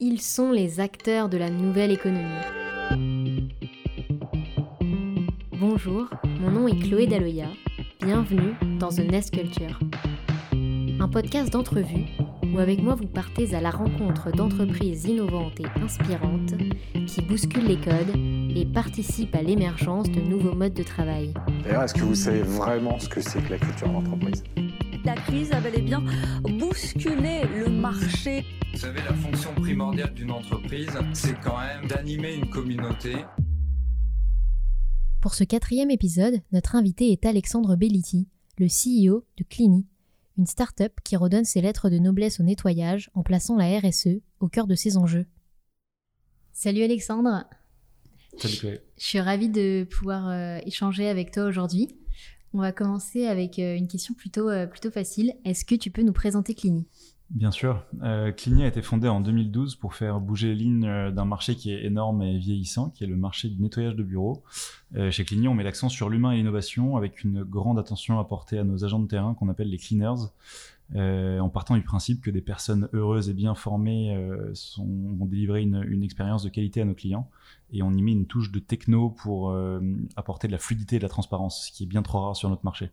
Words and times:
Ils 0.00 0.20
sont 0.20 0.52
les 0.52 0.78
acteurs 0.78 1.28
de 1.28 1.36
la 1.36 1.50
nouvelle 1.50 1.90
économie. 1.90 2.22
Bonjour, 5.58 6.06
mon 6.40 6.52
nom 6.52 6.68
est 6.68 6.78
Chloé 6.78 7.08
Daloya. 7.08 7.48
Bienvenue 8.00 8.54
dans 8.78 8.90
The 8.90 9.00
Nest 9.00 9.34
Culture. 9.34 9.80
Un 11.00 11.08
podcast 11.08 11.52
d'entrevue 11.52 12.04
où 12.54 12.60
avec 12.60 12.80
moi 12.80 12.94
vous 12.94 13.08
partez 13.08 13.56
à 13.56 13.60
la 13.60 13.72
rencontre 13.72 14.30
d'entreprises 14.30 15.04
innovantes 15.06 15.58
et 15.58 15.66
inspirantes 15.82 16.54
qui 17.08 17.20
bousculent 17.22 17.66
les 17.66 17.80
codes 17.80 18.14
et 18.54 18.66
participent 18.66 19.34
à 19.34 19.42
l'émergence 19.42 20.08
de 20.12 20.20
nouveaux 20.20 20.54
modes 20.54 20.74
de 20.74 20.84
travail. 20.84 21.34
D'ailleurs, 21.64 21.82
est-ce 21.82 21.94
que 21.94 22.02
vous 22.02 22.14
savez 22.14 22.42
vraiment 22.42 23.00
ce 23.00 23.08
que 23.08 23.20
c'est 23.20 23.42
que 23.42 23.50
la 23.50 23.58
culture 23.58 23.88
d'entreprise? 23.88 24.44
La 25.08 25.14
crise 25.14 25.50
a 25.52 25.60
bel 25.62 25.74
et 25.74 25.80
bien 25.80 26.04
bousculé 26.42 27.40
le 27.46 27.70
marché. 27.70 28.44
Vous 28.74 28.78
savez, 28.78 29.00
la 29.00 29.14
fonction 29.14 29.54
primordiale 29.54 30.12
d'une 30.12 30.30
entreprise, 30.30 30.90
c'est 31.14 31.40
quand 31.40 31.58
même 31.58 31.88
d'animer 31.88 32.34
une 32.34 32.50
communauté. 32.50 33.14
Pour 35.22 35.32
ce 35.32 35.44
quatrième 35.44 35.90
épisode, 35.90 36.42
notre 36.52 36.76
invité 36.76 37.10
est 37.10 37.24
Alexandre 37.24 37.74
Belliti, 37.74 38.28
le 38.58 38.66
CEO 38.66 39.24
de 39.38 39.44
Clini, 39.44 39.86
une 40.36 40.46
start-up 40.46 40.92
qui 41.02 41.16
redonne 41.16 41.46
ses 41.46 41.62
lettres 41.62 41.88
de 41.88 41.98
noblesse 41.98 42.38
au 42.38 42.42
nettoyage 42.42 43.10
en 43.14 43.22
plaçant 43.22 43.56
la 43.56 43.80
RSE 43.80 44.20
au 44.40 44.48
cœur 44.48 44.66
de 44.66 44.74
ses 44.74 44.98
enjeux. 44.98 45.24
Salut 46.52 46.82
Alexandre. 46.82 47.46
Salut 48.36 48.56
Chloé. 48.56 48.80
Je 48.98 49.04
suis 49.06 49.20
ravie 49.20 49.48
de 49.48 49.84
pouvoir 49.84 50.28
euh, 50.28 50.58
échanger 50.66 51.08
avec 51.08 51.30
toi 51.30 51.44
aujourd'hui. 51.44 51.96
On 52.54 52.60
va 52.60 52.72
commencer 52.72 53.26
avec 53.26 53.58
euh, 53.58 53.76
une 53.76 53.88
question 53.88 54.14
plutôt, 54.14 54.48
euh, 54.48 54.66
plutôt 54.66 54.90
facile. 54.90 55.34
Est-ce 55.44 55.64
que 55.64 55.74
tu 55.74 55.90
peux 55.90 56.02
nous 56.02 56.12
présenter 56.12 56.54
Clini? 56.54 56.86
Bien 57.30 57.50
sûr. 57.50 57.82
Euh, 58.02 58.32
Clini 58.32 58.64
a 58.64 58.66
été 58.66 58.80
fondé 58.80 59.06
en 59.06 59.20
2012 59.20 59.74
pour 59.76 59.94
faire 59.94 60.18
bouger 60.18 60.48
les 60.48 60.54
lignes 60.54 60.86
euh, 60.86 61.10
d'un 61.10 61.26
marché 61.26 61.56
qui 61.56 61.70
est 61.70 61.84
énorme 61.84 62.22
et 62.22 62.38
vieillissant, 62.38 62.88
qui 62.88 63.04
est 63.04 63.06
le 63.06 63.16
marché 63.16 63.50
du 63.50 63.60
nettoyage 63.60 63.96
de 63.96 64.02
bureaux. 64.02 64.42
Euh, 64.96 65.10
chez 65.10 65.26
Clini, 65.26 65.46
on 65.46 65.54
met 65.54 65.62
l'accent 65.62 65.90
sur 65.90 66.08
l'humain 66.08 66.32
et 66.32 66.36
l'innovation 66.36 66.96
avec 66.96 67.22
une 67.22 67.42
grande 67.44 67.78
attention 67.78 68.18
apportée 68.18 68.58
à 68.58 68.64
nos 68.64 68.82
agents 68.82 68.98
de 68.98 69.06
terrain 69.06 69.34
qu'on 69.34 69.50
appelle 69.50 69.68
les 69.68 69.76
cleaners. 69.76 70.30
Euh, 70.94 71.38
en 71.40 71.50
partant 71.50 71.76
du 71.76 71.82
principe 71.82 72.22
que 72.22 72.30
des 72.30 72.40
personnes 72.40 72.88
heureuses 72.94 73.28
et 73.28 73.34
bien 73.34 73.54
formées 73.54 74.18
sont, 74.54 74.86
vont 74.86 75.26
délivrer 75.26 75.60
une, 75.60 75.84
une 75.86 76.02
expérience 76.02 76.42
de 76.42 76.48
qualité 76.48 76.80
à 76.80 76.86
nos 76.86 76.94
clients. 76.94 77.28
Et 77.74 77.82
on 77.82 77.92
y 77.92 78.00
met 78.00 78.12
une 78.12 78.24
touche 78.24 78.50
de 78.50 78.58
techno 78.58 79.10
pour 79.10 79.54
apporter 80.16 80.46
de 80.46 80.52
la 80.52 80.58
fluidité 80.58 80.96
et 80.96 80.98
de 80.98 81.04
la 81.04 81.10
transparence, 81.10 81.66
ce 81.66 81.72
qui 81.72 81.82
est 81.82 81.86
bien 81.86 82.00
trop 82.00 82.22
rare 82.22 82.36
sur 82.36 82.48
notre 82.48 82.64
marché. 82.64 82.90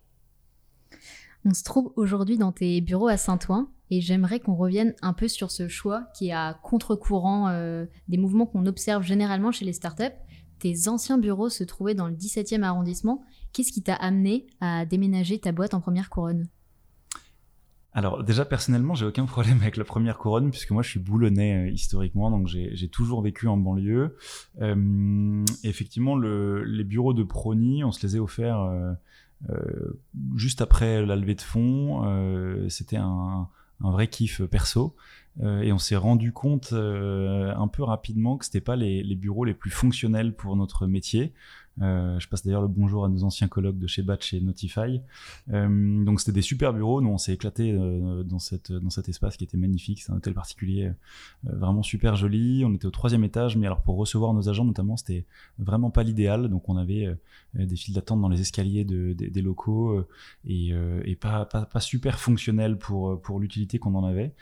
On 1.48 1.54
se 1.54 1.64
trouve 1.64 1.94
aujourd'hui 1.96 2.40
dans 2.40 2.52
tes 2.52 2.82
bureaux 2.82 3.08
à 3.08 3.18
Saint-Ouen 3.18 3.70
et 3.92 4.02
j'aimerais 4.02 4.40
qu'on 4.40 4.56
revienne 4.56 4.96
un 5.04 5.14
peu 5.14 5.28
sur 5.28 5.52
ce 5.52 5.68
choix 5.68 6.08
qui 6.16 6.30
est 6.30 6.34
à 6.34 6.60
contre-courant 6.64 7.50
euh, 7.50 7.86
des 8.08 8.18
mouvements 8.18 8.48
qu'on 8.48 8.66
observe 8.66 9.04
généralement 9.04 9.52
chez 9.52 9.64
les 9.64 9.74
startups. 9.74 10.16
Tes 10.58 10.88
anciens 10.88 11.20
bureaux 11.20 11.50
se 11.50 11.64
trouvaient 11.64 11.94
dans 11.94 12.08
le 12.08 12.16
17e 12.16 12.64
arrondissement. 12.64 13.24
Qu'est-ce 13.54 13.72
qui 13.72 13.84
t'a 13.84 13.94
amené 13.94 14.48
à 14.60 14.88
déménager 14.88 15.38
ta 15.38 15.52
boîte 15.52 15.76
en 15.76 15.82
première 15.82 16.10
couronne? 16.10 16.48
Alors 17.94 18.24
déjà 18.24 18.44
personnellement, 18.44 18.96
j'ai 18.96 19.06
aucun 19.06 19.26
problème 19.26 19.60
avec 19.62 19.78
la 19.78 19.86
première 19.86 20.18
couronne 20.18 20.50
puisque 20.50 20.72
moi 20.72 20.82
je 20.82 20.90
suis 20.90 21.00
boulonnais 21.00 21.68
euh, 21.68 21.72
historiquement, 21.72 22.32
donc 22.32 22.48
j'ai 22.48 22.90
toujours 22.90 23.22
vécu 23.22 23.48
en 23.48 23.58
banlieue. 23.58 24.18
Euh, 24.62 25.46
effectivement, 25.64 26.16
le, 26.16 26.64
les 26.64 26.84
bureaux 26.84 27.14
de 27.14 27.24
Prony, 27.24 27.84
on 27.84 27.92
se 27.92 28.06
les 28.06 28.16
a 28.16 28.20
offerts 28.20 28.98
euh, 29.50 30.00
juste 30.36 30.62
après 30.62 31.06
la 31.06 31.16
levée 31.16 31.36
de 31.36 31.42
fonds. 31.42 32.04
Euh, 32.06 32.68
C'était 32.70 32.98
un, 32.98 33.48
un 33.84 33.92
vrai 33.92 34.08
kiff 34.08 34.42
perso. 34.44 34.96
Euh, 35.44 35.62
et 35.62 35.74
on 35.74 35.78
s'est 35.78 35.98
rendu 35.98 36.32
compte 36.32 36.72
euh, 36.72 37.54
un 37.56 37.68
peu 37.68 37.84
rapidement 37.84 38.38
que 38.38 38.46
c'était 38.46 38.62
pas 38.62 38.78
les, 38.78 39.04
les 39.04 39.16
bureaux 39.16 39.44
les 39.44 39.54
plus 39.54 39.72
fonctionnels 39.72 40.34
pour 40.34 40.56
notre 40.56 40.88
métier. 40.88 41.34
Euh, 41.82 42.18
je 42.20 42.28
passe 42.30 42.44
d'ailleurs 42.46 42.62
le 42.62 42.70
bonjour 42.70 43.04
à 43.04 43.10
nos 43.10 43.24
anciens 43.24 43.48
collègues 43.50 43.78
de 43.78 43.88
chez 43.88 44.02
Batch 44.02 44.34
et 44.34 44.40
Notify. 44.40 45.02
Euh, 45.52 46.04
donc 46.06 46.20
c'était 46.22 46.32
des 46.32 46.42
super 46.42 46.74
bureaux. 46.74 47.02
Nous 47.02 47.10
on 47.10 47.18
s'est 47.18 47.34
éclaté 47.34 47.72
euh, 47.74 48.24
dans 48.24 48.40
cette 48.40 48.72
dans 48.72 48.90
cet 48.90 49.10
espace 49.10 49.36
qui 49.36 49.44
était 49.44 49.58
magnifique. 49.58 50.02
C'est 50.02 50.12
un 50.12 50.16
hôtel 50.16 50.34
particulier, 50.34 50.86
euh, 50.86 51.56
vraiment 51.58 51.84
super 51.84 52.16
joli. 52.16 52.64
On 52.66 52.74
était 52.74 52.86
au 52.86 52.92
troisième 52.92 53.24
étage, 53.24 53.58
mais 53.58 53.66
alors 53.68 53.82
pour 53.82 53.98
recevoir 53.98 54.34
nos 54.34 54.48
agents 54.48 54.66
notamment, 54.66 54.96
c'était 54.96 55.26
vraiment 55.60 55.90
pas 55.92 56.04
l'idéal. 56.04 56.48
Donc 56.48 56.70
on 56.70 56.78
avait 56.78 57.06
euh, 57.08 57.66
des 57.66 57.76
files 57.76 57.94
d'attente 57.96 58.22
dans 58.22 58.30
les 58.30 58.42
escaliers 58.42 58.86
de, 58.86 59.14
des- 59.14 59.42
locaux 59.42 60.04
et, 60.46 60.74
et 61.04 61.16
pas, 61.16 61.46
pas 61.46 61.66
pas 61.66 61.80
super 61.80 62.20
fonctionnel 62.20 62.78
pour 62.78 63.22
pour 63.22 63.40
l'utilité 63.40 63.80
qu'on 63.80 63.96
en 63.96 64.04
avait. 64.06 64.34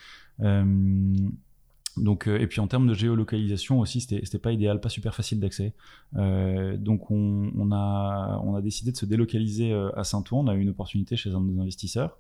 Donc, 1.98 2.28
euh, 2.28 2.40
et 2.40 2.48
puis 2.48 2.60
en 2.60 2.68
termes 2.68 2.88
de 2.88 2.94
géolocalisation 2.94 3.80
aussi, 3.80 4.02
c'était 4.02 4.40
pas 4.40 4.52
idéal, 4.52 4.80
pas 4.80 4.90
super 4.90 5.14
facile 5.14 5.40
d'accès. 5.40 5.74
Euh, 6.16 6.76
donc 6.78 7.12
on, 7.12 7.52
on 7.56 7.72
a 7.72 8.42
on 8.44 8.56
a 8.56 8.62
décidé 8.62 8.92
de 8.92 8.98
se 8.98 9.06
délocaliser 9.06 9.72
euh, 9.72 9.92
à 9.96 10.04
Saint-Ouen. 10.04 10.40
On 10.46 10.48
a 10.48 10.56
eu 10.56 10.62
une 10.62 10.70
opportunité 10.70 11.16
chez 11.16 11.32
un 11.32 11.42
de 11.42 11.52
nos 11.52 11.62
investisseurs 11.62 12.18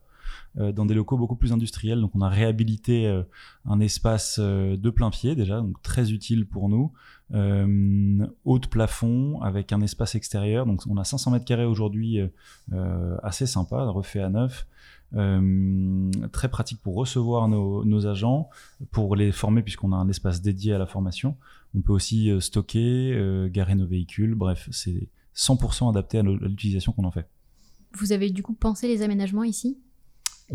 dans 0.55 0.85
des 0.85 0.93
locaux 0.93 1.17
beaucoup 1.17 1.35
plus 1.35 1.51
industriels. 1.51 2.01
Donc 2.01 2.11
on 2.15 2.21
a 2.21 2.29
réhabilité 2.29 3.07
euh, 3.07 3.23
un 3.65 3.79
espace 3.79 4.37
euh, 4.39 4.77
de 4.77 4.89
plein 4.89 5.09
pied 5.09 5.35
déjà, 5.35 5.61
donc 5.61 5.81
très 5.81 6.11
utile 6.11 6.45
pour 6.45 6.69
nous. 6.69 6.91
Euh, 7.33 8.27
haut 8.45 8.59
de 8.59 8.67
plafond 8.67 9.41
avec 9.41 9.71
un 9.71 9.81
espace 9.81 10.15
extérieur. 10.15 10.65
Donc 10.65 10.81
on 10.87 10.97
a 10.97 11.03
500 11.03 11.31
mètres 11.31 11.45
carrés 11.45 11.65
aujourd'hui, 11.65 12.19
euh, 12.19 12.27
euh, 12.73 13.17
assez 13.23 13.45
sympa, 13.47 13.83
refait 13.85 14.21
à 14.21 14.29
neuf. 14.29 14.67
Euh, 15.15 16.09
très 16.31 16.49
pratique 16.49 16.81
pour 16.81 16.95
recevoir 16.95 17.47
nos, 17.47 17.85
nos 17.85 18.07
agents, 18.07 18.49
pour 18.91 19.15
les 19.15 19.31
former 19.31 19.61
puisqu'on 19.61 19.93
a 19.93 19.95
un 19.95 20.09
espace 20.09 20.41
dédié 20.41 20.73
à 20.73 20.77
la 20.77 20.87
formation. 20.87 21.37
On 21.75 21.81
peut 21.81 21.93
aussi 21.93 22.29
euh, 22.31 22.39
stocker, 22.39 23.13
euh, 23.13 23.47
garer 23.49 23.75
nos 23.75 23.87
véhicules. 23.87 24.35
Bref, 24.35 24.67
c'est 24.71 25.07
100% 25.35 25.89
adapté 25.89 26.19
à 26.19 26.23
l'utilisation 26.23 26.91
qu'on 26.91 27.05
en 27.05 27.11
fait. 27.11 27.27
Vous 27.95 28.11
avez 28.11 28.31
du 28.31 28.41
coup 28.41 28.53
pensé 28.53 28.87
les 28.87 29.03
aménagements 29.03 29.43
ici? 29.43 29.77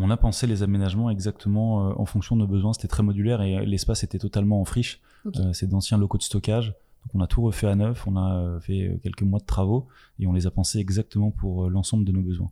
On 0.01 0.11
a 0.11 0.17
pensé 0.17 0.47
les 0.47 0.63
aménagements 0.63 1.11
exactement 1.11 1.89
euh, 1.89 1.95
en 1.97 2.07
fonction 2.07 2.37
de 2.37 2.43
nos 2.43 2.47
besoins. 2.47 2.73
C'était 2.73 2.89
très 2.89 3.03
modulaire 3.03 3.43
et 3.43 3.59
euh, 3.59 3.65
l'espace 3.65 4.05
était 4.05 4.19
totalement 4.19 4.61
en 4.61 4.65
friche. 4.65 5.01
Euh, 5.27 5.53
c'est 5.53 5.67
d'anciens 5.67 5.99
locaux 5.99 6.19
de 6.19 6.23
stockage. 6.23 6.69
Donc 6.69 7.15
on 7.15 7.21
a 7.21 7.27
tout 7.27 7.43
refait 7.43 7.67
à 7.67 7.75
neuf. 7.75 8.07
On 8.07 8.17
a 8.17 8.61
fait 8.61 8.99
quelques 9.03 9.23
mois 9.23 9.41
de 9.41 9.45
travaux 9.45 9.89
et 10.21 10.27
on 10.27 10.33
les 10.33 10.47
a 10.47 10.51
pensés 10.51 10.79
exactement 10.79 11.31
pour 11.31 11.69
l'ensemble 11.69 12.05
de 12.05 12.13
nos 12.13 12.23
besoins. 12.23 12.51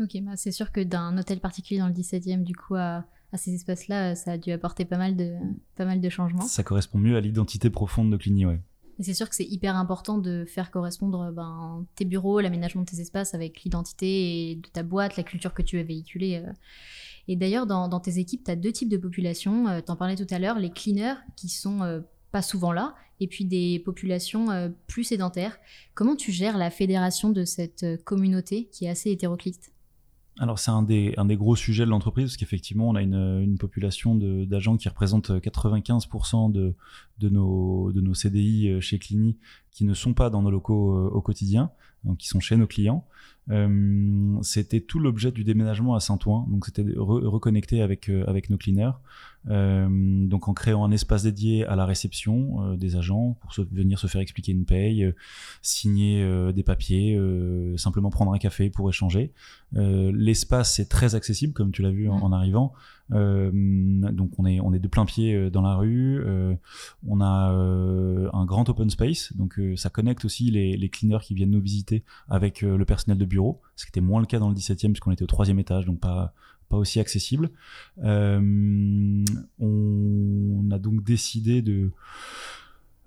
Ok, 0.00 0.20
bah 0.22 0.32
c'est 0.36 0.52
sûr 0.52 0.72
que 0.72 0.82
d'un 0.82 1.16
hôtel 1.16 1.40
particulier 1.40 1.80
dans 1.80 1.88
le 1.88 1.94
17e, 1.94 2.42
du 2.42 2.54
coup, 2.54 2.74
à, 2.74 3.04
à 3.32 3.36
ces 3.38 3.54
espaces-là, 3.54 4.14
ça 4.14 4.32
a 4.32 4.38
dû 4.38 4.50
apporter 4.50 4.84
pas 4.84 4.98
mal 4.98 5.16
de, 5.16 5.36
pas 5.76 5.86
mal 5.86 6.02
de 6.02 6.08
changements. 6.10 6.42
Ça 6.42 6.62
correspond 6.62 6.98
mieux 6.98 7.16
à 7.16 7.20
l'identité 7.20 7.70
profonde 7.70 8.10
de 8.10 8.16
Clini, 8.18 8.44
ouais. 8.44 8.60
C'est 9.00 9.14
sûr 9.14 9.28
que 9.28 9.34
c'est 9.34 9.44
hyper 9.44 9.76
important 9.76 10.18
de 10.18 10.44
faire 10.46 10.70
correspondre 10.70 11.30
ben, 11.32 11.84
tes 11.96 12.04
bureaux, 12.04 12.40
l'aménagement 12.40 12.82
de 12.82 12.86
tes 12.86 13.00
espaces 13.00 13.34
avec 13.34 13.62
l'identité 13.62 14.56
de 14.56 14.68
ta 14.68 14.82
boîte, 14.82 15.16
la 15.16 15.22
culture 15.22 15.52
que 15.52 15.62
tu 15.62 15.76
veux 15.76 15.82
véhiculer. 15.82 16.42
euh. 16.44 16.52
Et 17.28 17.36
d'ailleurs, 17.36 17.66
dans, 17.66 18.00
tes 18.00 18.18
équipes, 18.18 18.44
tu 18.44 18.50
as 18.50 18.56
deux 18.56 18.72
types 18.72 18.88
de 18.88 18.96
populations. 18.96 19.68
Euh, 19.68 19.80
T'en 19.80 19.96
parlais 19.96 20.16
tout 20.16 20.26
à 20.30 20.38
l'heure, 20.38 20.58
les 20.58 20.70
cleaners 20.70 21.16
qui 21.36 21.48
sont 21.48 21.82
euh, 21.82 22.00
pas 22.30 22.42
souvent 22.42 22.72
là, 22.72 22.94
et 23.20 23.26
puis 23.26 23.44
des 23.44 23.80
populations 23.80 24.50
euh, 24.50 24.68
plus 24.86 25.04
sédentaires. 25.04 25.58
Comment 25.94 26.16
tu 26.16 26.32
gères 26.32 26.58
la 26.58 26.70
fédération 26.70 27.30
de 27.30 27.44
cette 27.44 27.82
euh, 27.82 27.96
communauté 28.04 28.68
qui 28.70 28.84
est 28.84 28.90
assez 28.90 29.10
hétéroclite? 29.10 29.72
Alors 30.38 30.58
c'est 30.58 30.70
un 30.70 30.82
des, 30.82 31.14
un 31.16 31.24
des 31.24 31.36
gros 31.36 31.56
sujets 31.56 31.86
de 31.86 31.90
l'entreprise 31.90 32.26
parce 32.26 32.36
qu'effectivement 32.36 32.90
on 32.90 32.94
a 32.94 33.02
une, 33.02 33.40
une 33.42 33.56
population 33.56 34.14
d'agents 34.14 34.76
qui 34.76 34.88
représentent 34.88 35.30
95% 35.30 36.52
de, 36.52 36.74
de, 37.18 37.28
nos, 37.30 37.90
de 37.92 38.02
nos 38.02 38.12
CDI 38.12 38.68
euh, 38.68 38.80
chez 38.80 38.98
Clini 38.98 39.38
qui 39.70 39.84
ne 39.84 39.94
sont 39.94 40.12
pas 40.12 40.28
dans 40.28 40.42
nos 40.42 40.50
locaux 40.50 40.92
euh, 40.92 41.08
au 41.08 41.22
quotidien, 41.22 41.70
donc 42.04 42.18
qui 42.18 42.28
sont 42.28 42.40
chez 42.40 42.56
nos 42.56 42.66
clients. 42.66 43.06
Euh, 43.50 44.36
c'était 44.42 44.80
tout 44.80 44.98
l'objet 44.98 45.30
du 45.30 45.44
déménagement 45.44 45.94
à 45.94 46.00
Saint-Ouen, 46.00 46.46
donc 46.50 46.66
c'était 46.66 46.82
re- 46.82 47.24
reconnecter 47.26 47.80
avec, 47.80 48.08
euh, 48.08 48.24
avec 48.26 48.50
nos 48.50 48.56
cleaners, 48.56 48.92
Euh, 49.48 49.86
donc 50.26 50.48
en 50.48 50.54
créant 50.54 50.84
un 50.84 50.90
espace 50.90 51.22
dédié 51.22 51.64
à 51.66 51.76
la 51.76 51.86
réception 51.86 52.74
des 52.74 52.96
agents 52.96 53.36
pour 53.40 53.52
se, 53.54 53.62
venir 53.62 53.96
se 54.00 54.08
faire 54.08 54.20
expliquer 54.20 54.50
une 54.50 54.64
paye, 54.64 55.12
signer 55.62 56.16
des 56.52 56.64
papiers, 56.64 57.16
simplement 57.76 58.10
prendre 58.10 58.32
un 58.32 58.38
café 58.38 58.70
pour 58.70 58.88
échanger. 58.90 59.32
L'espace 59.72 60.80
est 60.80 60.90
très 60.90 61.14
accessible, 61.14 61.52
comme 61.52 61.70
tu 61.70 61.82
l'as 61.82 61.92
vu 61.92 62.08
en, 62.08 62.18
Mm. 62.18 62.22
en 62.24 62.32
arrivant. 62.32 62.72
Donc 63.10 64.30
on 64.38 64.46
est 64.46 64.58
on 64.66 64.72
est 64.74 64.80
de 64.80 64.88
plein 64.88 65.04
pied 65.04 65.48
dans 65.50 65.62
la 65.62 65.76
rue. 65.76 66.20
On 67.06 67.20
a 67.20 67.50
un 68.40 68.44
grand 68.46 68.68
open 68.68 68.90
space, 68.90 69.32
donc 69.36 69.60
ça 69.76 69.90
connecte 69.90 70.24
aussi 70.24 70.50
les, 70.50 70.76
les 70.76 70.88
cleaners 70.88 71.22
qui 71.22 71.34
viennent 71.34 71.52
nous 71.52 71.62
visiter 71.72 72.02
avec 72.28 72.62
le 72.62 72.84
personnel 72.84 73.16
de 73.18 73.24
bureau, 73.24 73.35
ce 73.76 73.84
qui 73.84 73.90
était 73.90 74.00
moins 74.00 74.20
le 74.20 74.26
cas 74.26 74.38
dans 74.38 74.48
le 74.48 74.54
17e 74.54 74.88
puisqu'on 74.88 75.12
était 75.12 75.24
au 75.24 75.28
troisième 75.28 75.58
étage, 75.58 75.86
donc 75.86 76.00
pas 76.00 76.34
pas 76.68 76.76
aussi 76.76 76.98
accessible. 76.98 77.50
Euh, 78.02 79.24
on 79.60 80.70
a 80.72 80.78
donc 80.80 81.04
décidé 81.04 81.62
de 81.62 81.92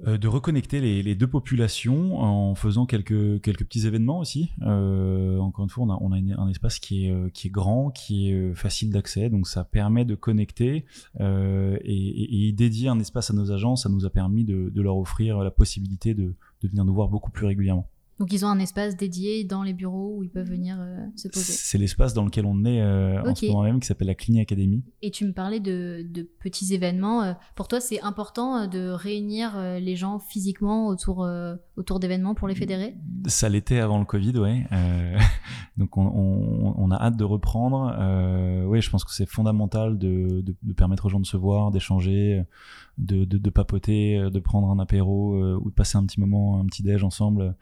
euh, 0.07 0.17
de 0.17 0.29
reconnecter 0.29 0.79
les, 0.79 1.15
deux 1.15 1.27
populations 1.27 2.21
en 2.21 2.55
faisant 2.55 2.85
quelques, 2.85 3.41
quelques 3.41 3.65
petits 3.65 3.85
événements 3.85 4.19
aussi. 4.19 4.49
Euh, 4.61 5.37
encore 5.39 5.65
une 5.65 5.69
fois, 5.69 5.83
on 5.83 5.89
a, 5.89 5.97
on 5.99 6.13
a 6.13 6.41
un 6.41 6.47
espace 6.47 6.79
qui 6.79 7.07
est, 7.07 7.11
euh, 7.11 7.29
qui 7.33 7.47
est 7.47 7.49
grand, 7.49 7.91
qui 7.91 8.31
est 8.31 8.55
facile 8.55 8.91
d'accès, 8.91 9.29
donc 9.29 9.45
ça 9.45 9.65
permet 9.65 10.05
de 10.05 10.15
connecter 10.15 10.85
et, 11.19 12.53
dédier 12.55 12.87
un 12.87 12.99
espace 12.99 13.29
à 13.29 13.33
nos 13.33 13.51
agents, 13.51 13.75
ça 13.75 13.89
nous 13.89 14.05
a 14.05 14.09
permis 14.09 14.45
de, 14.45 14.69
de 14.69 14.81
leur 14.81 14.97
offrir 14.97 15.39
la 15.39 15.51
possibilité 15.51 16.13
de, 16.13 16.33
de 16.61 16.67
venir 16.67 16.85
nous 16.85 16.93
voir 16.93 17.09
beaucoup 17.09 17.31
plus 17.31 17.45
régulièrement. 17.45 17.87
Donc 18.19 18.33
ils 18.33 18.45
ont 18.45 18.49
un 18.49 18.59
espace 18.59 18.97
dédié 18.97 19.45
dans 19.45 19.63
les 19.63 19.73
bureaux 19.73 20.15
où 20.17 20.23
ils 20.23 20.29
peuvent 20.29 20.49
venir 20.49 20.77
euh, 20.79 20.97
se 21.15 21.29
poser. 21.29 21.53
C'est 21.53 21.77
l'espace 21.77 22.13
dans 22.13 22.25
lequel 22.25 22.45
on 22.45 22.65
est 22.65 22.81
euh, 22.81 23.21
okay. 23.21 23.29
en 23.29 23.35
ce 23.35 23.45
moment 23.47 23.63
même 23.63 23.79
qui 23.79 23.87
s'appelle 23.87 24.07
la 24.07 24.15
Clinique 24.15 24.41
Academy. 24.41 24.83
Et 25.01 25.09
tu 25.09 25.25
me 25.25 25.31
parlais 25.31 25.61
de, 25.61 26.05
de 26.07 26.23
petits 26.23 26.73
événements. 26.73 27.23
Euh, 27.23 27.33
pour 27.55 27.69
toi, 27.69 27.79
c'est 27.79 28.01
important 28.01 28.67
de 28.67 28.89
réunir 28.89 29.57
les 29.79 29.95
gens 29.95 30.19
physiquement 30.19 30.87
autour, 30.87 31.27
autour 31.79 31.99
d'événements 31.99 32.35
pour 32.35 32.47
les 32.47 32.55
fédérer 32.55 32.95
Ça 33.25 33.49
l'était 33.49 33.79
avant 33.79 33.97
le 33.97 34.05
Covid, 34.05 34.37
ouais. 34.37 34.65
donc 35.77 35.97
on, 35.97 36.91
a 36.91 36.95
hâte 36.95 37.17
de 37.17 37.23
reprendre. 37.23 37.95
oui, 38.67 38.81
je 38.81 38.89
pense 38.89 39.03
que 39.03 39.11
c'est 39.11 39.25
fondamental 39.25 39.97
de, 39.97 40.43
permettre 40.75 41.05
aux 41.05 41.09
gens 41.09 41.19
de 41.19 41.25
se 41.25 41.37
voir, 41.37 41.71
d'échanger, 41.71 42.43
de, 42.97 43.49
papoter, 43.49 44.29
de 44.29 44.39
prendre 44.39 44.69
un 44.69 44.79
apéro 44.79 45.35
ou 45.55 45.69
de 45.69 45.75
passer 45.75 45.97
un 45.97 46.05
petit 46.05 46.19
moment, 46.19 46.59
un 46.59 46.65
petit 46.65 46.83
déj 46.83 47.03
ensemble. 47.03 47.55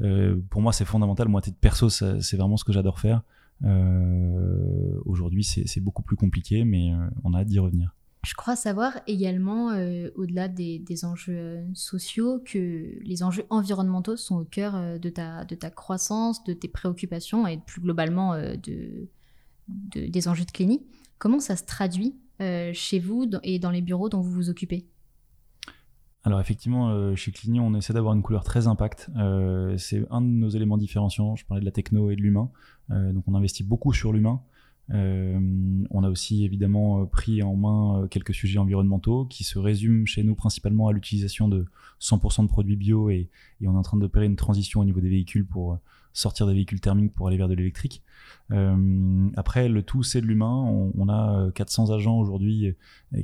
Euh, 0.00 0.40
pour 0.50 0.62
moi, 0.62 0.72
c'est 0.72 0.84
fondamental. 0.84 1.28
Moi, 1.28 1.40
titre 1.40 1.58
perso, 1.60 1.88
c'est 1.88 2.36
vraiment 2.36 2.56
ce 2.56 2.64
que 2.64 2.72
j'adore 2.72 3.00
faire. 3.00 3.22
Euh, 3.64 5.00
Aujourd'hui, 5.04 5.44
c'est 5.44 5.80
beaucoup 5.80 6.02
plus 6.02 6.16
compliqué, 6.16 6.64
mais 6.64 6.92
euh, 6.92 7.08
on 7.24 7.34
a 7.34 7.40
hâte 7.40 7.48
d'y 7.48 7.58
revenir. 7.58 7.95
Je 8.26 8.34
crois 8.34 8.56
savoir 8.56 8.98
également, 9.06 9.70
euh, 9.70 10.10
au-delà 10.16 10.48
des, 10.48 11.04
enjeux 11.04 11.64
sociaux, 11.74 12.42
que 12.44 12.98
les 13.00 13.22
enjeux 13.22 13.44
environnementaux 13.50 14.16
sont 14.16 14.36
au 14.36 14.44
cœur 14.44 14.98
de, 14.98 15.08
ta, 15.08 15.44
de 15.44 15.54
ta 15.54 15.70
croissance, 15.70 16.42
de 16.42 16.52
tes 16.52 16.66
préoccupations 16.68 17.46
et 17.46 17.58
plus 17.58 17.80
globalement 17.80 18.36
de, 18.36 19.08
de, 19.68 20.06
des 20.08 20.28
enjeux 20.28 20.44
de 20.44 20.50
clinique. 20.50 20.86
Comment 21.18 21.38
ça 21.38 21.54
se 21.54 21.64
traduit 21.64 22.16
chez 22.40 22.98
vous 22.98 23.30
et 23.44 23.60
dans 23.60 23.70
les 23.70 23.80
bureaux 23.80 24.08
dont 24.08 24.20
vous 24.20 24.32
vous 24.32 24.50
occupez? 24.50 24.88
Alors 26.26 26.40
effectivement, 26.40 26.90
euh, 26.90 27.14
chez 27.14 27.30
Clini, 27.30 27.60
on 27.60 27.72
essaie 27.74 27.92
d'avoir 27.92 28.12
une 28.12 28.22
couleur 28.22 28.42
très 28.42 28.66
impact. 28.66 29.10
Euh, 29.16 29.78
c'est 29.78 30.04
un 30.10 30.20
de 30.20 30.26
nos 30.26 30.48
éléments 30.48 30.76
différenciants. 30.76 31.36
Je 31.36 31.46
parlais 31.46 31.60
de 31.60 31.64
la 31.64 31.70
techno 31.70 32.10
et 32.10 32.16
de 32.16 32.20
l'humain. 32.20 32.50
Euh, 32.90 33.12
donc 33.12 33.22
on 33.28 33.36
investit 33.36 33.62
beaucoup 33.62 33.92
sur 33.92 34.12
l'humain. 34.12 34.42
Euh, 34.92 35.84
on 35.90 36.04
a 36.04 36.10
aussi 36.10 36.44
évidemment 36.44 37.06
pris 37.06 37.42
en 37.42 37.56
main 37.56 38.06
quelques 38.08 38.34
sujets 38.34 38.58
environnementaux 38.58 39.24
qui 39.26 39.42
se 39.42 39.58
résument 39.58 40.06
chez 40.06 40.22
nous 40.22 40.36
principalement 40.36 40.86
à 40.86 40.92
l'utilisation 40.92 41.48
de 41.48 41.66
100% 42.00 42.42
de 42.42 42.48
produits 42.48 42.76
bio 42.76 43.10
et, 43.10 43.28
on 43.62 43.74
est 43.74 43.76
en 43.76 43.82
train 43.82 43.96
d'opérer 43.96 44.26
une 44.26 44.36
transition 44.36 44.80
au 44.80 44.84
niveau 44.84 45.00
des 45.00 45.08
véhicules 45.08 45.44
pour 45.44 45.78
sortir 46.12 46.46
des 46.46 46.54
véhicules 46.54 46.80
thermiques 46.80 47.14
pour 47.14 47.26
aller 47.28 47.36
vers 47.36 47.48
de 47.48 47.54
l'électrique. 47.54 48.02
Euh, 48.52 49.28
après, 49.36 49.68
le 49.68 49.82
tout, 49.82 50.02
c'est 50.02 50.20
de 50.20 50.26
l'humain. 50.26 50.90
On, 50.96 51.08
a 51.08 51.50
400 51.52 51.90
agents 51.90 52.18
aujourd'hui 52.18 52.74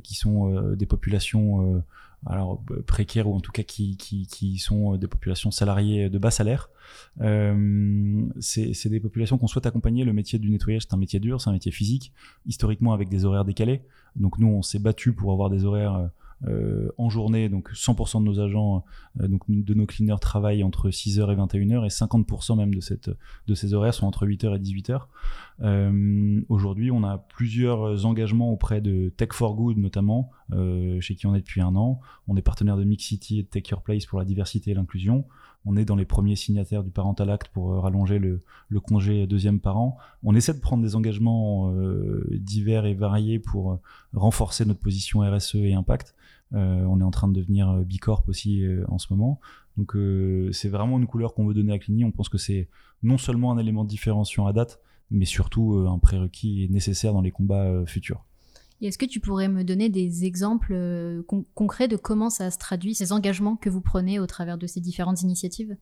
qui 0.03 0.15
sont 0.15 0.73
des 0.75 0.85
populations 0.85 1.81
alors 2.25 2.63
précaires 2.87 3.27
ou 3.27 3.35
en 3.35 3.39
tout 3.39 3.51
cas 3.51 3.63
qui, 3.63 3.97
qui, 3.97 4.27
qui 4.27 4.57
sont 4.57 4.95
des 4.97 5.07
populations 5.07 5.51
salariées 5.51 6.09
de 6.09 6.17
bas 6.17 6.31
salaire. 6.31 6.69
Euh, 7.21 8.25
c'est 8.39 8.89
des 8.89 8.99
populations 8.99 9.37
qu'on 9.37 9.47
souhaite 9.47 9.65
accompagner. 9.65 10.03
Le 10.03 10.13
métier 10.13 10.39
du 10.39 10.49
nettoyage, 10.49 10.83
c'est 10.83 10.93
un 10.93 10.97
métier 10.97 11.19
dur, 11.19 11.41
c'est 11.41 11.49
un 11.49 11.53
métier 11.53 11.71
physique, 11.71 12.13
historiquement 12.45 12.93
avec 12.93 13.09
des 13.09 13.25
horaires 13.25 13.45
décalés. 13.45 13.81
Donc 14.15 14.39
nous, 14.39 14.47
on 14.47 14.61
s'est 14.61 14.79
battu 14.79 15.13
pour 15.13 15.31
avoir 15.31 15.49
des 15.49 15.65
horaires 15.65 16.09
euh, 16.47 16.89
en 16.97 17.09
journée, 17.09 17.49
donc 17.49 17.71
100% 17.71 18.19
de 18.19 18.25
nos 18.25 18.39
agents, 18.39 18.83
euh, 19.21 19.27
donc 19.27 19.41
de 19.47 19.73
nos 19.73 19.85
cleaners 19.85 20.19
travaillent 20.19 20.63
entre 20.63 20.89
6h 20.89 21.31
et 21.31 21.35
21h 21.35 21.85
et 21.85 21.89
50% 21.89 22.57
même 22.57 22.73
de, 22.73 22.81
cette, 22.81 23.09
de 23.47 23.53
ces 23.53 23.73
horaires 23.73 23.93
sont 23.93 24.05
entre 24.05 24.25
8h 24.25 24.55
et 24.55 24.59
18h. 24.59 25.01
Euh, 25.61 26.41
Aujourd'hui, 26.49 26.91
on 26.91 27.03
a 27.03 27.17
plusieurs 27.17 28.05
engagements 28.05 28.51
auprès 28.51 28.81
de 28.81 29.09
Tech 29.09 29.29
for 29.31 29.55
Good 29.55 29.77
notamment, 29.77 30.31
euh, 30.51 30.99
chez 30.99 31.15
qui 31.15 31.27
on 31.27 31.35
est 31.35 31.39
depuis 31.39 31.61
un 31.61 31.75
an. 31.75 31.99
On 32.27 32.35
est 32.35 32.41
partenaire 32.41 32.77
de 32.77 32.83
Mix 32.83 33.03
City 33.03 33.39
et 33.39 33.43
de 33.43 33.47
Take 33.47 33.71
Your 33.71 33.81
Place 33.81 34.05
pour 34.05 34.19
la 34.19 34.25
diversité 34.25 34.71
et 34.71 34.73
l'inclusion. 34.73 35.25
On 35.65 35.77
est 35.77 35.85
dans 35.85 35.95
les 35.95 36.05
premiers 36.05 36.35
signataires 36.35 36.83
du 36.83 36.91
Parental 36.91 37.29
Act 37.29 37.47
pour 37.49 37.71
euh, 37.71 37.79
rallonger 37.79 38.19
le, 38.19 38.41
le, 38.67 38.79
congé 38.79 39.27
deuxième 39.27 39.59
parent. 39.59 39.97
On 40.23 40.35
essaie 40.35 40.53
de 40.53 40.59
prendre 40.59 40.83
des 40.83 40.95
engagements 40.95 41.71
euh, 41.71 42.27
divers 42.31 42.85
et 42.85 42.93
variés 42.93 43.39
pour 43.39 43.71
euh, 43.71 43.79
renforcer 44.13 44.65
notre 44.65 44.79
position 44.79 45.21
RSE 45.21 45.55
et 45.55 45.73
impact. 45.73 46.15
Euh, 46.53 46.85
on 46.85 46.99
est 46.99 47.03
en 47.03 47.11
train 47.11 47.27
de 47.27 47.33
devenir 47.33 47.69
euh, 47.69 47.83
Bicorp 47.83 48.23
aussi 48.27 48.63
euh, 48.63 48.85
en 48.87 48.99
ce 48.99 49.07
moment. 49.11 49.39
Donc 49.75 49.97
c'est 50.51 50.69
vraiment 50.69 50.99
une 50.99 51.07
couleur 51.07 51.33
qu'on 51.33 51.47
veut 51.47 51.55
donner 51.55 51.73
à 51.73 51.79
Clini. 51.79 52.05
On 52.05 52.11
pense 52.11 52.29
que 52.29 52.37
c'est 52.37 52.69
non 53.01 53.17
seulement 53.17 53.51
un 53.51 53.57
élément 53.57 53.83
différenciant 53.83 54.45
à 54.45 54.53
date, 54.53 54.79
mais 55.09 55.25
surtout 55.25 55.87
un 55.89 55.97
prérequis 55.97 56.67
nécessaire 56.69 57.11
dans 57.11 57.21
les 57.21 57.31
combats 57.31 57.83
futurs. 57.87 58.23
Est-ce 58.87 58.97
que 58.97 59.05
tu 59.05 59.19
pourrais 59.19 59.47
me 59.47 59.63
donner 59.63 59.89
des 59.89 60.25
exemples 60.25 61.23
con 61.27 61.45
concrets 61.55 61.87
de 61.87 61.95
comment 61.95 62.29
ça 62.29 62.51
se 62.51 62.57
traduit, 62.57 62.95
ces 62.95 63.11
engagements 63.11 63.55
que 63.55 63.69
vous 63.69 63.81
prenez 63.81 64.19
au 64.19 64.27
travers 64.27 64.57
de 64.57 64.67
ces 64.67 64.81
différentes 64.81 65.21
initiatives? 65.21 65.75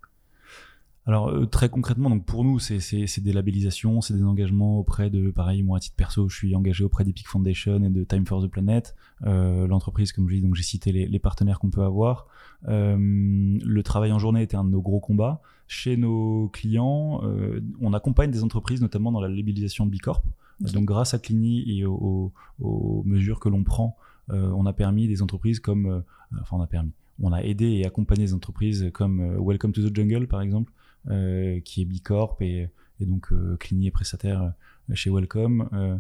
Alors 1.08 1.30
euh, 1.30 1.48
très 1.48 1.68
concrètement, 1.68 2.12
donc 2.12 2.26
pour 2.26 2.44
nous, 2.44 2.60
c'est 2.60 3.20
des 3.22 3.34
labellisations, 3.34 4.02
c'est 4.02 4.14
des 4.14 4.24
engagements 4.24 4.78
auprès 4.78 5.10
de, 5.10 5.32
pareil, 5.32 5.64
moi 5.64 5.78
à 5.78 5.80
titre 5.80 5.96
perso, 5.96 6.30
je 6.30 6.36
suis 6.36 6.56
engagé 6.56 6.84
auprès 6.84 7.04
d'Epic 7.04 7.28
Foundation 7.28 7.84
et 7.84 7.90
de 7.90 8.04
Time 8.04 8.26
for 8.28 8.44
the 8.44 8.48
Planet, 8.48 8.96
euh, 9.26 9.66
l'entreprise, 9.66 10.12
comme 10.12 10.30
je 10.30 10.36
dis, 10.36 10.42
donc 10.42 10.54
j'ai 10.54 10.64
cité 10.64 10.92
les, 10.92 11.20
partenaires 11.20 11.60
qu'on 11.60 11.72
peut 11.72 11.84
avoir. 11.84 12.28
Euh, 12.68 12.98
le 13.00 13.84
travail 13.84 14.12
en 14.12 14.20
journée 14.20 14.44
était 14.44 14.58
un 14.58 14.64
de 14.64 14.70
nos 14.70 14.82
gros 14.82 15.00
combats. 15.00 15.42
Chez 15.68 15.98
nos 15.98 16.50
clients, 16.50 17.22
euh, 17.24 17.62
on 17.80 17.94
accompagne 17.94 18.30
des 18.30 18.44
entreprises, 18.44 18.82
notamment 18.82 19.12
dans 19.12 19.22
la 19.22 19.30
labellisation 19.30 19.88
Bicorp. 19.88 20.24
Donc 20.62 20.86
grâce 20.86 21.14
à 21.14 21.20
Clini 21.20 21.78
et 21.78 21.86
aux, 21.86 22.32
aux 22.60 23.04
mesures 23.06 23.40
que 23.40 23.50
l'on 23.50 23.64
prend, 23.64 23.98
euh, 24.32 24.52
on 24.52 24.66
a 24.66 24.74
permis 24.74 25.08
des 25.08 25.22
entreprises 25.22 25.60
comme, 25.60 26.04
enfin 26.40 26.58
on 26.58 26.62
a 26.62 26.68
permis, 26.68 26.92
on 27.22 27.34
a 27.34 27.42
aidé 27.42 27.66
et 27.66 27.86
accompagné 27.86 28.26
des 28.26 28.34
entreprises 28.34 28.90
comme 28.94 29.38
Welcome 29.38 29.72
to 29.72 29.90
the 29.90 29.96
Jungle 29.96 30.28
par 30.28 30.42
exemple, 30.42 30.72
euh, 31.10 31.60
qui 31.62 31.82
est 31.82 31.86
Bicorp 31.86 32.38
et, 32.42 32.70
et 33.00 33.06
donc 33.06 33.32
euh, 33.32 33.58
Clini 33.58 33.88
est 33.88 33.92
prestataire 33.92 34.42
euh, 34.44 34.50
chez 34.94 35.10
Welcome 35.10 35.70
euh, 35.74 35.98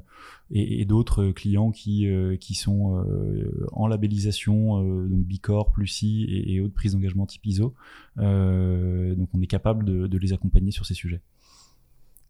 et, 0.52 0.82
et 0.82 0.86
d'autres 0.86 1.28
clients 1.32 1.72
qui, 1.72 2.08
euh, 2.08 2.36
qui 2.38 2.56
sont 2.56 2.98
euh, 2.98 3.68
en 3.72 3.88
labellisation, 3.88 4.84
donc 5.08 5.26
Bicorp, 5.26 5.74
Lucie 5.78 6.26
et, 6.30 6.54
et 6.54 6.62
autres 6.62 6.74
prises 6.74 6.94
d'engagement 6.94 7.26
type 7.26 7.46
ISO. 7.46 7.74
donc 8.18 9.30
on 9.34 9.42
est 9.42 9.48
capable 9.48 9.86
de, 9.86 10.08
de, 10.08 10.18
les 10.18 10.34
accompagner 10.34 10.72
sur 10.72 10.86
ces 10.86 10.94
sujets. 10.94 11.22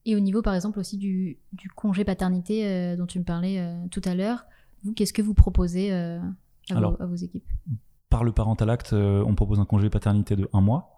Et 0.05 0.15
au 0.15 0.19
niveau 0.19 0.41
par 0.41 0.55
exemple 0.55 0.79
aussi 0.79 0.97
du, 0.97 1.37
du 1.53 1.69
congé 1.69 2.03
paternité 2.03 2.95
dont 2.97 3.05
tu 3.05 3.19
me 3.19 3.23
parlais 3.23 3.63
tout 3.91 4.01
à 4.05 4.15
l'heure, 4.15 4.45
vous, 4.83 4.93
qu'est-ce 4.93 5.13
que 5.13 5.21
vous 5.21 5.33
proposez 5.33 5.91
à, 5.91 6.21
Alors, 6.71 6.97
vos, 6.97 7.03
à, 7.03 7.05
vos, 7.05 7.15
équipes? 7.15 7.47
Par 8.09 8.23
le 8.23 8.31
Parental 8.31 8.69
Act, 8.69 8.93
on 8.93 9.35
propose 9.35 9.59
un 9.59 9.65
congé 9.65 9.89
paternité 9.89 10.35
de 10.35 10.49
un 10.53 10.61
mois. 10.61 10.97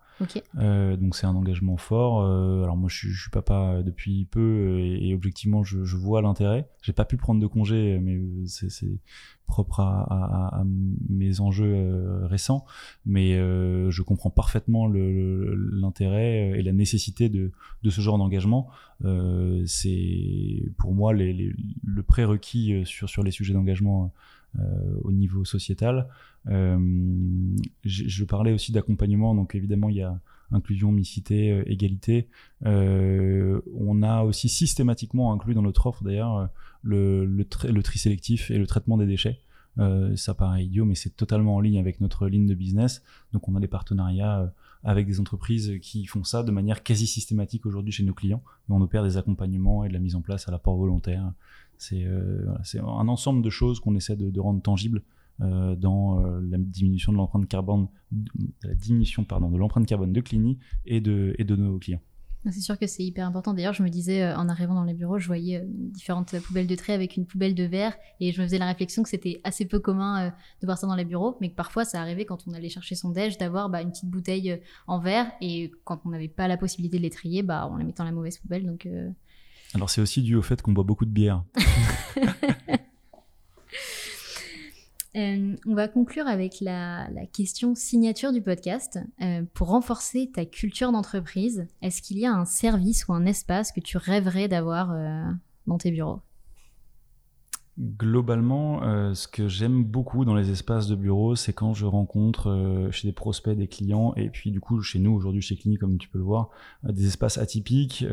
Euh, 0.57 0.95
donc 0.95 1.15
c'est 1.15 1.25
un 1.25 1.35
engagement 1.35 1.77
fort. 1.77 2.21
Euh, 2.21 2.63
alors 2.63 2.77
moi 2.77 2.89
je, 2.89 3.09
suis 3.09 3.29
papa 3.31 3.81
depuis 3.83 4.25
peu 4.25 4.79
et, 4.79 5.13
objectivement 5.13 5.63
je, 5.63 5.95
vois 5.95 6.21
l'intérêt. 6.21 6.69
J'ai 6.81 6.93
pas 6.93 7.05
pu 7.05 7.17
prendre 7.17 7.41
de 7.41 7.47
congé, 7.47 7.99
mais 7.99 8.19
c'est 8.47 8.99
propre 9.45 9.81
à, 9.81 10.63
mes 11.09 11.39
enjeux 11.39 11.73
euh, 11.73 12.25
récents. 12.25 12.65
Mais 13.05 13.35
euh, 13.35 13.91
je 13.91 14.01
comprends 14.01 14.29
parfaitement 14.29 14.87
l'intérêt 14.87 16.59
et 16.59 16.61
la 16.61 16.73
nécessité 16.73 17.29
de, 17.29 17.51
ce 17.87 18.01
genre 18.01 18.17
d'engagement. 18.17 18.69
Euh, 19.05 19.63
c'est 19.65 20.71
pour 20.77 20.93
moi 20.93 21.13
le 21.13 22.03
prérequis 22.03 22.83
sur 22.85 23.23
les 23.23 23.31
sujets 23.31 23.53
d'engagement 23.53 24.11
au 25.03 25.11
niveau 25.11 25.45
sociétal. 25.45 26.07
Euh, 26.49 26.77
je, 27.83 28.25
parlais 28.25 28.53
aussi 28.53 28.71
d'accompagnement, 28.71 29.33
donc 29.35 29.55
évidemment 29.55 29.89
il 29.89 29.97
y 29.97 30.01
a 30.01 30.19
inclusion, 30.51 30.91
mixité, 30.91 31.51
euh, 31.51 31.63
égalité. 31.65 32.27
Euh, 32.65 33.61
on 33.75 34.03
a 34.03 34.23
aussi 34.23 34.49
systématiquement 34.49 35.33
inclus 35.33 35.53
dans 35.53 35.61
notre 35.61 35.87
offre 35.87 36.03
d'ailleurs 36.03 36.49
le, 36.83 37.43
tri, 37.43 37.71
le, 37.71 37.83
tri 37.83 37.97
sélectif 37.99 38.51
et 38.51 38.57
le 38.57 38.67
traitement 38.67 38.97
des 38.97 39.05
déchets. 39.05 39.39
Euh, 39.79 40.15
ça 40.15 40.35
paraît 40.35 40.65
idiot, 40.65 40.85
mais 40.85 40.95
c'est 40.95 41.15
totalement 41.15 41.55
en 41.55 41.59
ligne 41.59 41.79
avec 41.79 41.99
notre 41.99 42.27
ligne 42.27 42.45
de 42.45 42.53
business. 42.53 43.01
Donc 43.31 43.47
on 43.47 43.55
a 43.55 43.59
des 43.59 43.67
partenariats 43.67 44.53
avec 44.83 45.07
des 45.07 45.19
entreprises 45.19 45.79
qui 45.81 46.05
font 46.05 46.23
ça 46.23 46.43
de 46.43 46.51
manière 46.51 46.83
quasi 46.83 47.07
systématique 47.07 47.65
aujourd'hui 47.65 47.91
chez 47.91 48.03
nos 48.03 48.13
clients. 48.13 48.43
Et 48.69 48.71
on 48.71 48.81
opère 48.81 49.03
des 49.03 49.17
accompagnements 49.17 49.85
et 49.85 49.87
de 49.87 49.93
la 49.93 49.99
mise 49.99 50.15
en 50.15 50.21
place 50.21 50.47
à 50.47 50.51
l'apport 50.51 50.75
volontaire. 50.75 51.31
C'est 51.77 52.05
euh, 52.05 52.43
voilà, 52.43 52.61
un 52.99 53.07
ensemble 53.07 53.41
de 53.41 53.49
choses 53.49 53.79
qu'on 53.79 53.95
essaie 53.95 54.15
de, 54.15 54.29
de 54.29 54.39
rendre 54.39 54.61
tangibles 54.61 55.03
euh, 55.41 55.75
dans 55.75 56.19
euh, 56.19 56.39
la 56.41 56.57
diminution 56.57 57.11
de 57.11 57.17
l'empreinte 57.17 57.47
carbone, 57.47 57.87
la 58.63 58.73
diminution 58.75 59.23
pardon 59.23 59.49
de 59.49 59.57
l'empreinte 59.57 59.85
carbone 59.85 60.13
de 60.13 60.21
Clini 60.21 60.59
et 60.85 61.01
de 61.01 61.35
de 61.37 61.55
nos 61.55 61.77
clients. 61.79 62.01
C'est 62.51 62.59
sûr 62.59 62.77
que 62.77 62.87
c'est 62.87 63.05
hyper 63.05 63.25
important. 63.25 63.53
D'ailleurs, 63.53 63.73
je 63.73 63.83
me 63.83 63.89
disais, 63.89 64.33
en 64.33 64.49
arrivant 64.49 64.73
dans 64.73 64.83
les 64.83 64.93
bureaux, 64.93 65.17
je 65.17 65.27
voyais 65.27 65.65
différentes 65.65 66.37
poubelles 66.41 66.67
de 66.67 66.75
trait 66.75 66.91
avec 66.91 67.15
une 67.15 67.25
poubelle 67.25 67.55
de 67.55 67.63
verre 67.63 67.95
et 68.19 68.33
je 68.33 68.41
me 68.41 68.45
faisais 68.45 68.57
la 68.57 68.65
réflexion 68.65 69.01
que 69.01 69.07
c'était 69.07 69.39
assez 69.45 69.63
peu 69.63 69.79
commun 69.79 70.27
de 70.27 70.65
voir 70.65 70.77
ça 70.77 70.85
dans 70.85 70.95
les 70.95 71.05
bureaux, 71.05 71.37
mais 71.39 71.51
que 71.51 71.55
parfois 71.55 71.85
ça 71.85 72.01
arrivait 72.01 72.25
quand 72.25 72.45
on 72.45 72.51
allait 72.51 72.67
chercher 72.67 72.95
son 72.95 73.11
déj 73.11 73.37
d'avoir 73.37 73.69
bah, 73.69 73.81
une 73.81 73.91
petite 73.91 74.09
bouteille 74.09 74.59
en 74.87 74.99
verre 74.99 75.31
et 75.39 75.71
quand 75.85 76.01
on 76.03 76.09
n'avait 76.09 76.27
pas 76.27 76.49
la 76.49 76.57
possibilité 76.57 76.97
de 76.97 77.03
les 77.03 77.09
trier, 77.09 77.43
bah, 77.43 77.69
on 77.71 77.77
les 77.77 77.85
mettait 77.85 77.99
dans 77.99 78.03
la 78.03 78.11
mauvaise 78.11 78.37
poubelle. 78.37 78.77
Alors 79.73 79.89
c'est 79.89 80.01
aussi 80.01 80.21
dû 80.21 80.35
au 80.35 80.41
fait 80.41 80.61
qu'on 80.61 80.71
boit 80.71 80.83
beaucoup 80.83 81.05
de 81.05 81.11
bière. 81.11 81.43
Euh, 85.15 85.55
on 85.67 85.75
va 85.75 85.87
conclure 85.87 86.25
avec 86.25 86.59
la, 86.59 87.07
question 87.33 87.75
signature 87.75 88.31
du 88.31 88.41
podcast. 88.41 88.99
Euh, 89.21 89.43
pour 89.53 89.67
renforcer 89.67 90.31
ta 90.33 90.43
culture 90.43 90.91
d'entreprise, 90.91 91.67
est-ce 91.83 92.01
qu'il 92.01 92.17
y 92.17 92.25
a 92.25 92.33
un 92.33 92.45
service 92.45 93.07
ou 93.07 93.13
un 93.13 93.25
espace 93.25 93.71
que 93.71 93.79
tu 93.79 93.97
rêverais 93.97 94.47
d'avoir 94.47 94.91
euh, 94.91 95.23
dans 95.67 95.77
tes 95.77 95.91
bureaux? 95.91 96.21
Globalement, 97.79 98.83
euh, 98.83 99.15
ce 99.15 99.27
que 99.27 99.47
j'aime 99.47 99.83
beaucoup 99.83 100.25
dans 100.25 100.35
les 100.35 100.51
espaces 100.51 100.87
de 100.87 100.95
bureau, 100.95 101.35
c'est 101.35 101.53
quand 101.53 101.73
je 101.73 101.87
rencontre 101.87 102.51
euh, 102.51 102.91
chez 102.91 103.07
des 103.07 103.13
prospects, 103.13 103.57
des 103.57 103.67
clients, 103.67 104.13
et 104.15 104.29
puis 104.29 104.51
du 104.51 104.59
coup 104.59 104.79
chez 104.83 104.99
nous 104.99 105.11
aujourd'hui 105.11 105.41
chez 105.41 105.55
Clinique, 105.55 105.79
comme 105.79 105.97
tu 105.97 106.07
peux 106.07 106.19
le 106.19 106.23
voir, 106.23 106.49
euh, 106.85 106.91
des 106.91 107.07
espaces 107.07 107.39
atypiques, 107.39 108.05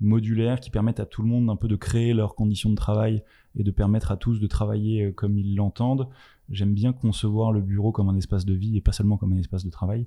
modulaires, 0.00 0.60
qui 0.60 0.70
permettent 0.70 1.00
à 1.00 1.06
tout 1.06 1.22
le 1.22 1.28
monde 1.28 1.50
un 1.50 1.56
peu 1.56 1.66
de 1.66 1.74
créer 1.74 2.14
leurs 2.14 2.36
conditions 2.36 2.70
de 2.70 2.76
travail 2.76 3.24
et 3.56 3.64
de 3.64 3.72
permettre 3.72 4.12
à 4.12 4.16
tous 4.16 4.38
de 4.38 4.46
travailler 4.46 5.12
comme 5.14 5.36
ils 5.36 5.56
l'entendent. 5.56 6.06
J'aime 6.48 6.72
bien 6.72 6.92
concevoir 6.92 7.50
le 7.50 7.62
bureau 7.62 7.90
comme 7.90 8.08
un 8.08 8.16
espace 8.16 8.44
de 8.44 8.54
vie 8.54 8.76
et 8.76 8.80
pas 8.80 8.92
seulement 8.92 9.16
comme 9.16 9.32
un 9.32 9.38
espace 9.38 9.64
de 9.64 9.70
travail. 9.70 10.06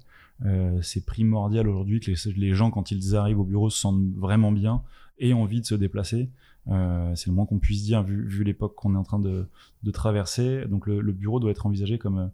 C'est 0.82 1.06
primordial 1.06 1.68
aujourd'hui 1.68 2.00
que 2.00 2.12
les, 2.12 2.34
les 2.34 2.54
gens, 2.54 2.72
quand 2.72 2.92
ils 2.92 3.16
arrivent 3.16 3.40
au 3.40 3.46
bureau, 3.46 3.70
se 3.70 3.80
sentent 3.80 4.14
vraiment 4.16 4.54
bien 4.54 4.84
et 5.20 5.34
envie 5.34 5.62
de 5.62 5.66
se 5.66 5.76
déplacer. 5.76 6.30
Euh, 6.70 7.14
c'est 7.16 7.28
le 7.28 7.34
moins 7.34 7.46
qu'on 7.46 7.60
puisse 7.60 7.84
dire 7.84 8.04
vu, 8.04 8.26
vu 8.26 8.44
l'époque 8.44 8.76
qu'on 8.76 8.96
est 8.96 8.98
en 8.98 9.04
train 9.04 9.20
de, 9.20 9.48
de 9.84 9.92
traverser. 9.92 10.66
Donc 10.68 10.88
le, 10.88 11.02
le, 11.02 11.12
bureau 11.12 11.40
doit 11.40 11.52
être 11.52 11.66
envisagé 11.66 11.98
comme, 11.98 12.20
euh, 12.20 12.28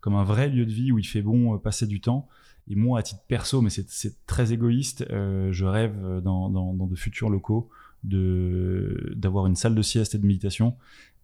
comme 0.00 0.14
un 0.14 0.24
vrai 0.24 0.48
lieu 0.48 0.64
de 0.64 0.72
vie 0.72 0.92
où 0.92 0.98
il 0.98 1.06
fait 1.06 1.22
bon 1.22 1.54
euh, 1.54 1.58
passer 1.58 1.86
du 1.86 2.00
temps. 2.00 2.28
Et 2.68 2.76
moi, 2.76 3.00
à 3.00 3.02
titre 3.02 3.22
perso, 3.26 3.60
mais 3.60 3.70
c'est 3.70 4.24
très 4.26 4.52
égoïste, 4.52 5.04
euh, 5.10 5.50
je 5.50 5.64
rêve 5.64 5.96
dans, 6.22 6.48
dans, 6.48 6.72
dans, 6.74 6.86
de 6.86 6.94
futurs 6.94 7.28
locaux 7.28 7.68
de 8.04 9.12
d'avoir 9.16 9.46
une 9.46 9.56
salle 9.56 9.74
de 9.74 9.82
sieste 9.82 10.14
et 10.14 10.18
de 10.18 10.26
méditation. 10.26 10.76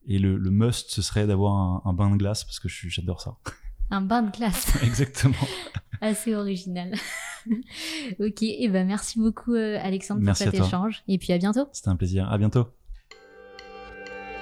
Et 0.08 0.18
le, 0.18 0.36
le 0.36 0.50
must, 0.50 0.90
ce 0.90 1.00
serait 1.00 1.28
d'avoir 1.28 1.52
un, 1.54 1.82
un, 1.84 1.92
bain 1.92 2.10
de 2.10 2.16
glace 2.16 2.42
parce 2.42 2.58
que 2.58 2.68
j'adore 2.68 3.20
ça. 3.20 3.36
Un 3.90 4.00
bain 4.00 4.22
de 4.22 4.30
glace. 4.32 4.76
Exactement. 4.82 5.34
Assez 6.00 6.34
original. 6.34 6.92
ok, 8.20 8.42
et 8.42 8.64
eh 8.64 8.68
ben 8.68 8.86
merci 8.86 9.18
beaucoup 9.18 9.54
Alexandre 9.54 10.20
merci 10.22 10.44
pour 10.44 10.52
cet 10.52 10.62
échange. 10.62 11.02
Et 11.08 11.18
puis 11.18 11.32
à 11.32 11.38
bientôt. 11.38 11.66
C'était 11.72 11.88
un 11.88 11.96
plaisir. 11.96 12.30
À 12.30 12.38
bientôt. 12.38 12.66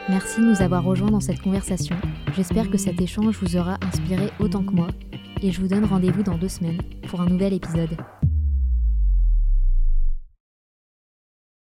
Merci 0.09 0.41
de 0.41 0.47
nous 0.47 0.63
avoir 0.63 0.85
rejoints 0.85 1.11
dans 1.11 1.21
cette 1.21 1.41
conversation. 1.41 1.97
J'espère 2.37 2.71
que 2.71 2.79
cet 2.79 3.01
échange 3.01 3.39
vous 3.43 3.57
aura 3.57 3.77
inspiré 3.83 4.31
autant 4.39 4.63
que 4.63 4.73
moi. 4.73 4.87
Et 5.43 5.51
je 5.51 5.61
vous 5.61 5.67
donne 5.67 5.85
rendez-vous 5.85 6.23
dans 6.23 6.39
deux 6.39 6.49
semaines 6.49 6.81
pour 7.09 7.21
un 7.21 7.27
nouvel 7.27 7.53
épisode. 7.53 7.97